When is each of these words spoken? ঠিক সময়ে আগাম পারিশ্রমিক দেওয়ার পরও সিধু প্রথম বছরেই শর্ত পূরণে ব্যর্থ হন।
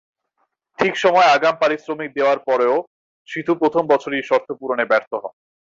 ঠিক 0.79 0.93
সময়ে 0.97 1.31
আগাম 1.31 1.55
পারিশ্রমিক 1.61 2.09
দেওয়ার 2.13 2.39
পরও 2.47 2.75
সিধু 3.29 3.53
প্রথম 3.55 3.83
বছরেই 3.87 4.23
শর্ত 4.23 4.49
পূরণে 4.59 4.85
ব্যর্থ 4.85 5.11
হন। 5.13 5.33